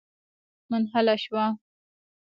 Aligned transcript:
منحله 0.69 1.15
شوه. 1.23 1.45